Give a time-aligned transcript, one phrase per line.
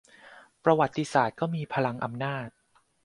[0.63, 2.47] ประวัติศาสตร์ก็มีพลังอำนาจ